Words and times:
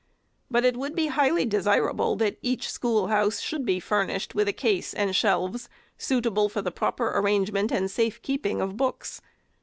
But 0.49 0.65
it 0.65 0.77
would 0.77 0.95
be 0.95 1.09
highly 1.13 1.45
desirable 1.45 2.15
that 2.15 2.39
each 2.41 2.71
school 2.71 3.09
house 3.09 3.39
should 3.39 3.63
be 3.67 3.79
furnished 3.79 4.33
with 4.33 4.47
a 4.47 4.51
case 4.51 4.95
and 4.95 5.15
shelves, 5.15 5.69
suit 5.95 6.25
able 6.25 6.49
for 6.49 6.63
the 6.63 6.71
proper 6.71 7.09
arrangement 7.15 7.71
and 7.71 7.85
safe 7.91 8.19
keeping 8.23 8.61
of 8.61 8.77
books. 8.77 9.21